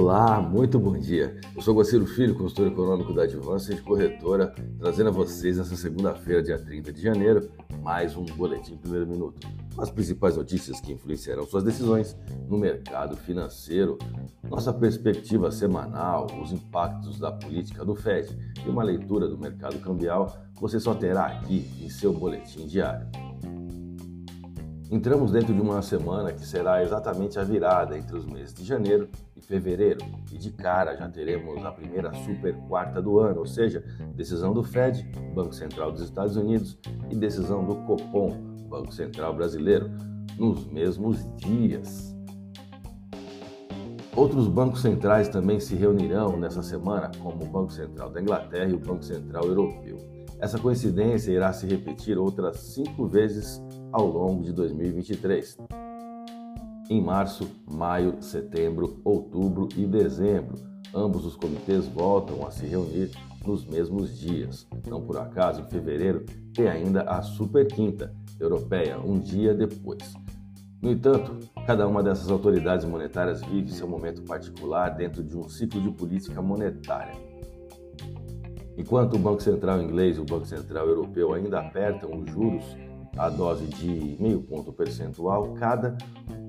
Olá, 0.00 0.40
muito 0.40 0.78
bom 0.78 0.96
dia. 0.98 1.38
Eu 1.54 1.60
sou 1.60 1.74
Guaciro 1.74 2.06
Filho, 2.06 2.34
consultor 2.34 2.68
econômico 2.68 3.12
da 3.12 3.24
Advança 3.24 3.74
de 3.74 3.82
Corretora, 3.82 4.54
trazendo 4.78 5.08
a 5.08 5.12
vocês 5.12 5.58
nessa 5.58 5.76
segunda-feira, 5.76 6.42
dia 6.42 6.58
30 6.58 6.90
de 6.90 7.02
janeiro, 7.02 7.50
mais 7.82 8.16
um 8.16 8.24
Boletim 8.24 8.78
Primeiro 8.78 9.06
Minuto, 9.06 9.46
as 9.76 9.90
principais 9.90 10.38
notícias 10.38 10.80
que 10.80 10.94
influenciarão 10.94 11.46
suas 11.46 11.62
decisões 11.62 12.16
no 12.48 12.56
mercado 12.56 13.14
financeiro, 13.14 13.98
nossa 14.48 14.72
perspectiva 14.72 15.50
semanal, 15.50 16.28
os 16.42 16.50
impactos 16.50 17.18
da 17.18 17.30
política 17.30 17.84
do 17.84 17.94
FED 17.94 18.34
e 18.64 18.70
uma 18.70 18.82
leitura 18.82 19.28
do 19.28 19.36
mercado 19.36 19.78
cambial 19.80 20.34
você 20.54 20.80
só 20.80 20.94
terá 20.94 21.26
aqui 21.26 21.70
em 21.78 21.90
seu 21.90 22.10
Boletim 22.10 22.66
Diário. 22.66 23.06
Entramos 24.90 25.30
dentro 25.30 25.54
de 25.54 25.60
uma 25.60 25.80
semana 25.82 26.32
que 26.32 26.44
será 26.44 26.82
exatamente 26.82 27.38
a 27.38 27.44
virada 27.44 27.96
entre 27.96 28.16
os 28.16 28.26
meses 28.26 28.52
de 28.52 28.64
janeiro 28.64 29.08
e 29.36 29.40
fevereiro, 29.40 30.04
e 30.32 30.36
de 30.36 30.50
cara 30.50 30.96
já 30.96 31.08
teremos 31.08 31.64
a 31.64 31.70
primeira 31.70 32.12
super 32.12 32.56
quarta 32.66 33.00
do 33.00 33.20
ano, 33.20 33.38
ou 33.38 33.46
seja, 33.46 33.84
decisão 34.16 34.52
do 34.52 34.64
Fed, 34.64 35.08
Banco 35.32 35.54
Central 35.54 35.92
dos 35.92 36.02
Estados 36.02 36.36
Unidos, 36.36 36.76
e 37.08 37.14
decisão 37.14 37.64
do 37.64 37.76
Copom, 37.86 38.30
Banco 38.68 38.92
Central 38.92 39.32
Brasileiro, 39.32 39.88
nos 40.36 40.66
mesmos 40.66 41.24
dias. 41.36 42.12
Outros 44.16 44.48
bancos 44.48 44.82
centrais 44.82 45.28
também 45.28 45.60
se 45.60 45.76
reunirão 45.76 46.36
nessa 46.36 46.64
semana, 46.64 47.12
como 47.20 47.44
o 47.44 47.46
Banco 47.46 47.72
Central 47.72 48.10
da 48.10 48.20
Inglaterra 48.20 48.68
e 48.68 48.74
o 48.74 48.80
Banco 48.80 49.04
Central 49.04 49.44
Europeu. 49.44 50.19
Essa 50.40 50.58
coincidência 50.58 51.32
irá 51.32 51.52
se 51.52 51.66
repetir 51.66 52.16
outras 52.16 52.60
cinco 52.60 53.06
vezes 53.06 53.62
ao 53.92 54.06
longo 54.06 54.42
de 54.42 54.52
2023. 54.54 55.58
Em 56.88 57.00
março, 57.02 57.46
maio, 57.70 58.16
setembro, 58.22 59.00
outubro 59.04 59.68
e 59.76 59.84
dezembro, 59.84 60.56
ambos 60.94 61.26
os 61.26 61.36
comitês 61.36 61.86
voltam 61.86 62.46
a 62.46 62.50
se 62.50 62.64
reunir 62.64 63.10
nos 63.46 63.66
mesmos 63.66 64.18
dias. 64.18 64.66
Não 64.88 65.02
por 65.02 65.18
acaso, 65.18 65.60
em 65.60 65.68
fevereiro, 65.68 66.24
tem 66.54 66.68
ainda 66.68 67.02
a 67.02 67.20
Super 67.20 67.66
Quinta 67.66 68.10
Europeia, 68.40 68.98
um 68.98 69.18
dia 69.18 69.52
depois. 69.52 70.14
No 70.80 70.90
entanto, 70.90 71.36
cada 71.66 71.86
uma 71.86 72.02
dessas 72.02 72.30
autoridades 72.30 72.86
monetárias 72.86 73.42
vive 73.42 73.70
seu 73.70 73.86
momento 73.86 74.22
particular 74.22 74.88
dentro 74.96 75.22
de 75.22 75.36
um 75.36 75.46
ciclo 75.50 75.82
de 75.82 75.90
política 75.90 76.40
monetária. 76.40 77.29
Enquanto 78.80 79.16
o 79.16 79.18
Banco 79.18 79.42
Central 79.42 79.82
inglês 79.82 80.16
e 80.16 80.20
o 80.20 80.24
Banco 80.24 80.46
Central 80.46 80.88
europeu 80.88 81.34
ainda 81.34 81.60
apertam 81.60 82.18
os 82.18 82.30
juros 82.30 82.64
a 83.18 83.28
dose 83.28 83.66
de 83.66 84.16
meio 84.18 84.40
ponto 84.40 84.72
percentual 84.72 85.52
cada, 85.52 85.98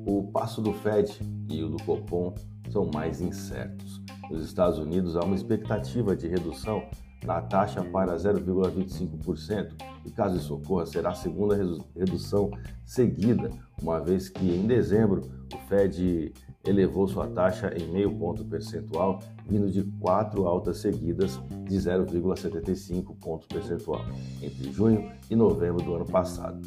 o 0.06 0.24
passo 0.32 0.62
do 0.62 0.72
Fed 0.72 1.20
e 1.50 1.62
o 1.62 1.68
do 1.68 1.84
Copom 1.84 2.34
são 2.70 2.90
mais 2.94 3.20
incertos. 3.20 4.02
Nos 4.30 4.46
Estados 4.46 4.80
Unidos 4.80 5.18
há 5.18 5.26
uma 5.26 5.36
expectativa 5.36 6.16
de 6.16 6.30
redução 6.30 6.82
na 7.26 7.42
taxa 7.42 7.84
para 7.84 8.16
0,25% 8.16 9.74
e, 10.06 10.10
caso 10.10 10.38
isso 10.38 10.56
ocorra, 10.56 10.86
será 10.86 11.10
a 11.10 11.16
segunda 11.16 11.58
redução 11.94 12.50
seguida, 12.86 13.50
uma 13.82 14.00
vez 14.00 14.30
que 14.30 14.56
em 14.56 14.66
dezembro 14.66 15.30
o 15.54 15.58
Fed 15.68 16.32
elevou 16.66 17.08
sua 17.08 17.28
taxa 17.28 17.74
em 17.76 17.88
meio 17.92 18.12
ponto 18.18 18.46
percentual, 18.46 19.20
vindo 19.48 19.70
de 19.70 19.84
quatro 20.00 20.46
altas 20.46 20.78
seguidas 20.78 21.40
de 21.66 21.76
0,75 21.76 23.16
pontos 23.20 23.48
percentual 23.48 24.02
entre 24.42 24.72
junho 24.72 25.12
e 25.30 25.36
novembro 25.36 25.84
do 25.84 25.96
ano 25.96 26.06
passado. 26.06 26.62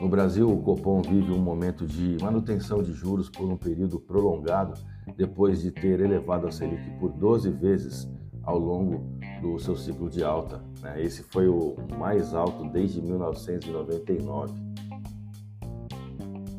No 0.00 0.08
Brasil, 0.08 0.50
o 0.50 0.60
Copom 0.62 1.00
vive 1.02 1.30
um 1.30 1.38
momento 1.38 1.86
de 1.86 2.16
manutenção 2.20 2.82
de 2.82 2.92
juros 2.92 3.30
por 3.30 3.48
um 3.48 3.56
período 3.56 4.00
prolongado, 4.00 4.74
depois 5.16 5.62
de 5.62 5.70
ter 5.70 6.00
elevado 6.00 6.46
a 6.46 6.50
Selic 6.50 6.90
por 6.98 7.12
12 7.12 7.50
vezes 7.50 8.08
ao 8.42 8.58
longo 8.58 9.04
do 9.40 9.58
seu 9.58 9.76
ciclo 9.76 10.10
de 10.10 10.24
alta. 10.24 10.62
Né? 10.80 11.02
Esse 11.02 11.22
foi 11.22 11.48
o 11.48 11.76
mais 11.98 12.34
alto 12.34 12.68
desde 12.70 13.00
1999. 13.00 14.52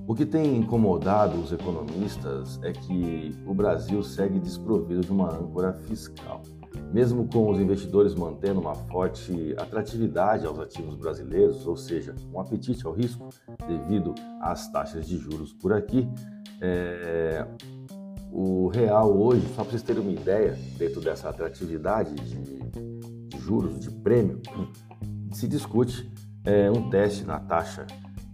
O 0.07 0.13
que 0.13 0.25
tem 0.25 0.57
incomodado 0.57 1.39
os 1.39 1.51
economistas 1.51 2.59
é 2.61 2.71
que 2.71 3.35
o 3.43 3.55
Brasil 3.55 4.03
segue 4.03 4.39
desprovido 4.39 5.01
de 5.01 5.11
uma 5.11 5.33
âncora 5.33 5.73
fiscal. 5.73 6.43
Mesmo 6.93 7.27
com 7.27 7.49
os 7.49 7.59
investidores 7.59 8.13
mantendo 8.13 8.59
uma 8.59 8.75
forte 8.75 9.55
atratividade 9.57 10.45
aos 10.45 10.59
ativos 10.59 10.95
brasileiros, 10.95 11.65
ou 11.65 11.75
seja, 11.75 12.13
um 12.31 12.39
apetite 12.39 12.85
ao 12.85 12.93
risco 12.93 13.29
devido 13.67 14.13
às 14.41 14.71
taxas 14.71 15.07
de 15.07 15.17
juros 15.17 15.51
por 15.53 15.73
aqui, 15.73 16.07
é... 16.61 17.43
o 18.31 18.67
real 18.67 19.11
hoje, 19.17 19.47
só 19.55 19.63
para 19.63 19.71
vocês 19.71 19.81
terem 19.81 20.03
uma 20.03 20.11
ideia, 20.11 20.55
dentro 20.77 21.01
dessa 21.01 21.29
atratividade 21.29 22.13
de, 22.13 23.39
juros, 23.39 23.79
de 23.79 23.89
prêmio, 23.89 24.39
se 25.31 25.47
discute 25.47 26.11
é, 26.43 26.69
um 26.69 26.91
teste 26.91 27.23
na 27.23 27.39
taxa 27.39 27.87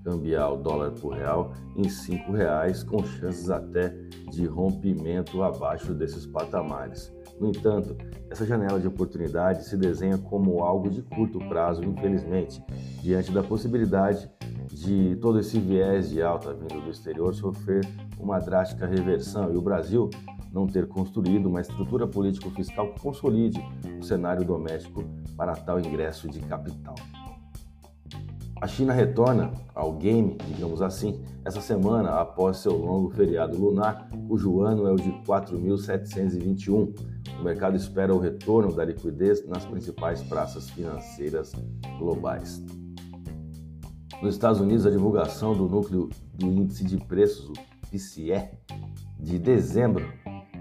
cambial 0.03 0.57
dólar 0.57 0.91
por 0.91 1.13
real 1.13 1.53
em 1.75 1.83
R$ 1.83 2.37
reais, 2.37 2.83
com 2.83 3.03
chances 3.03 3.49
até 3.49 3.89
de 4.31 4.45
rompimento 4.45 5.41
abaixo 5.43 5.93
desses 5.93 6.25
patamares. 6.25 7.11
No 7.39 7.49
entanto, 7.49 7.95
essa 8.29 8.45
janela 8.45 8.79
de 8.79 8.87
oportunidade 8.87 9.65
se 9.65 9.75
desenha 9.75 10.17
como 10.17 10.63
algo 10.63 10.89
de 10.89 11.01
curto 11.01 11.39
prazo, 11.49 11.83
infelizmente, 11.83 12.63
diante 13.01 13.31
da 13.31 13.41
possibilidade 13.41 14.29
de 14.71 15.15
todo 15.17 15.39
esse 15.39 15.59
viés 15.59 16.09
de 16.09 16.21
alta 16.21 16.53
vindo 16.53 16.81
do 16.81 16.91
exterior 16.91 17.33
sofrer 17.33 17.85
uma 18.19 18.39
drástica 18.39 18.85
reversão 18.85 19.51
e 19.51 19.57
o 19.57 19.61
Brasil 19.61 20.09
não 20.51 20.67
ter 20.67 20.87
construído 20.87 21.47
uma 21.47 21.61
estrutura 21.61 22.05
político-fiscal 22.07 22.93
que 22.93 22.99
consolide 22.99 23.61
o 23.99 24.03
cenário 24.03 24.45
doméstico 24.45 25.03
para 25.35 25.53
tal 25.53 25.79
ingresso 25.79 26.29
de 26.29 26.39
capital. 26.41 26.95
A 28.61 28.67
China 28.67 28.93
retorna 28.93 29.51
ao 29.73 29.93
game, 29.93 30.37
digamos 30.47 30.83
assim, 30.83 31.19
essa 31.43 31.59
semana 31.59 32.21
após 32.21 32.57
seu 32.57 32.77
longo 32.77 33.09
feriado 33.09 33.57
lunar, 33.57 34.07
cujo 34.27 34.61
ano 34.61 34.85
é 34.85 34.91
o 34.91 34.97
de 34.97 35.09
4.721. 35.23 36.93
O 37.39 37.43
mercado 37.43 37.75
espera 37.75 38.13
o 38.13 38.19
retorno 38.19 38.71
da 38.71 38.85
liquidez 38.85 39.43
nas 39.47 39.65
principais 39.65 40.21
praças 40.21 40.69
financeiras 40.69 41.53
globais. 41.97 42.63
Nos 44.21 44.35
Estados 44.35 44.61
Unidos, 44.61 44.85
a 44.85 44.91
divulgação 44.91 45.55
do 45.55 45.67
núcleo 45.67 46.07
do 46.35 46.45
índice 46.45 46.85
de 46.85 46.97
preços, 46.97 47.49
o 47.49 47.53
PCE, 47.89 48.47
de 49.19 49.39
dezembro, 49.39 50.05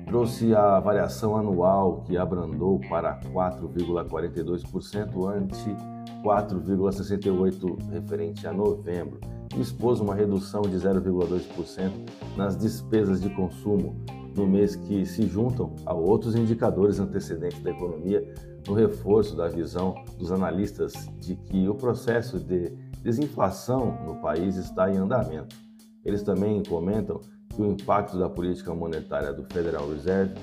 trouxe 0.06 0.54
a 0.54 0.80
variação 0.80 1.36
anual 1.36 2.02
que 2.06 2.16
abrandou 2.16 2.80
para 2.88 3.20
4,42% 3.20 5.28
ante 5.28 5.99
4,68% 6.22 7.90
referente 7.90 8.46
a 8.46 8.52
novembro 8.52 9.20
e 9.56 9.60
expôs 9.60 10.00
uma 10.00 10.14
redução 10.14 10.62
de 10.62 10.76
0,2% 10.76 11.90
nas 12.36 12.56
despesas 12.56 13.20
de 13.20 13.30
consumo 13.30 13.96
no 14.36 14.46
mês 14.46 14.76
que 14.76 15.04
se 15.04 15.26
juntam 15.26 15.74
a 15.84 15.92
outros 15.92 16.34
indicadores 16.34 17.00
antecedentes 17.00 17.60
da 17.62 17.70
economia 17.70 18.22
no 18.66 18.74
reforço 18.74 19.36
da 19.36 19.48
visão 19.48 19.94
dos 20.18 20.30
analistas 20.30 20.92
de 21.18 21.34
que 21.36 21.68
o 21.68 21.74
processo 21.74 22.38
de 22.38 22.70
desinflação 23.02 23.98
no 24.04 24.16
país 24.20 24.56
está 24.56 24.90
em 24.90 24.98
andamento. 24.98 25.56
Eles 26.04 26.22
também 26.22 26.62
comentam 26.62 27.20
que 27.48 27.60
o 27.60 27.66
impacto 27.66 28.18
da 28.18 28.28
política 28.28 28.74
monetária 28.74 29.32
do 29.32 29.44
Federal 29.52 29.88
Reserve 29.88 30.34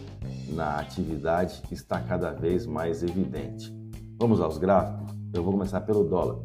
na 0.49 0.79
atividade 0.79 1.61
está 1.71 1.99
cada 2.01 2.31
vez 2.31 2.65
mais 2.65 3.03
evidente. 3.03 3.73
Vamos 4.19 4.41
aos 4.41 4.57
gráficos? 4.57 5.16
Eu 5.33 5.43
vou 5.43 5.51
começar 5.53 5.81
pelo 5.81 6.03
dólar. 6.03 6.39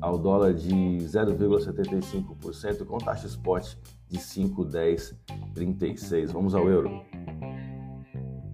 ao 0.00 0.16
dólar 0.16 0.54
de 0.54 0.72
0,75% 1.00 2.86
com 2.86 2.98
taxa 2.98 3.26
spot 3.26 3.74
de 4.08 4.18
5,1036. 4.18 6.32
Vamos 6.32 6.54
ao 6.54 6.68
euro. 6.68 7.02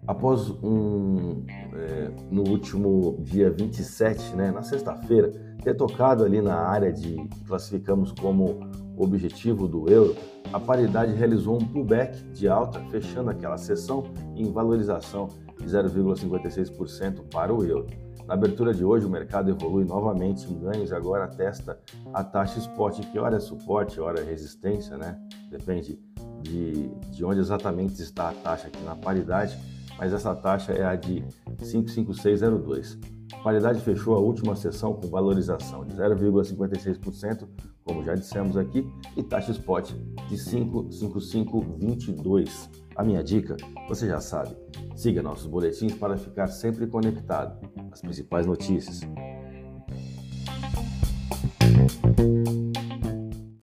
Após 0.06 0.50
um, 0.62 1.44
é, 1.74 2.10
no 2.30 2.48
último 2.48 3.18
dia 3.20 3.50
27, 3.50 4.34
né, 4.34 4.50
na 4.50 4.62
sexta-feira, 4.62 5.30
ter 5.62 5.74
tocado 5.74 6.24
ali 6.24 6.40
na 6.42 6.56
área 6.56 6.92
de 6.92 7.16
classificamos 7.46 8.12
como 8.12 8.60
objetivo 8.96 9.68
do 9.68 9.88
euro, 9.88 10.16
a 10.52 10.58
paridade 10.58 11.14
realizou 11.14 11.56
um 11.56 11.64
pullback 11.64 12.20
de 12.32 12.48
alta, 12.48 12.80
fechando 12.90 13.30
aquela 13.30 13.56
sessão 13.56 14.04
em 14.34 14.50
valorização 14.50 15.28
de 15.58 15.66
0,56% 15.66 17.22
para 17.30 17.54
o 17.54 17.64
euro. 17.64 17.86
Na 18.26 18.34
abertura 18.34 18.72
de 18.72 18.84
hoje, 18.84 19.06
o 19.06 19.10
mercado 19.10 19.50
evolui 19.50 19.84
novamente 19.84 20.50
em 20.50 20.58
ganhos 20.58 20.90
e 20.90 20.94
agora 20.94 21.26
testa 21.28 21.78
a 22.12 22.22
taxa 22.22 22.58
spot, 22.58 23.00
que 23.00 23.18
hora 23.18 23.36
é 23.36 23.40
suporte, 23.40 24.00
hora 24.00 24.20
é 24.20 24.24
resistência, 24.24 24.96
né? 24.96 25.18
Depende 25.50 25.98
de, 26.40 26.88
de 27.10 27.24
onde 27.24 27.40
exatamente 27.40 28.00
está 28.00 28.30
a 28.30 28.32
taxa 28.32 28.68
aqui 28.68 28.82
na 28.84 28.94
paridade, 28.94 29.58
mas 29.98 30.12
essa 30.12 30.34
taxa 30.34 30.72
é 30.72 30.84
a 30.84 30.94
de 30.94 31.24
55602. 31.58 32.98
A 33.32 33.38
paridade 33.42 33.80
fechou 33.80 34.14
a 34.14 34.18
última 34.18 34.54
sessão 34.54 34.94
com 34.94 35.08
valorização 35.08 35.84
de 35.84 35.94
0,56%, 35.94 37.48
como 37.84 38.04
já 38.04 38.14
dissemos 38.14 38.56
aqui, 38.56 38.86
e 39.16 39.22
taxa 39.22 39.52
spot 39.52 39.92
de 40.28 40.36
55522. 40.36 42.70
A 42.94 43.02
minha 43.02 43.22
dica, 43.22 43.56
você 43.88 44.06
já 44.06 44.20
sabe, 44.20 44.54
siga 44.94 45.22
nossos 45.22 45.46
boletins 45.46 45.94
para 45.94 46.16
ficar 46.16 46.48
sempre 46.48 46.86
conectado 46.86 47.58
às 47.90 48.00
principais 48.00 48.46
notícias. 48.46 49.00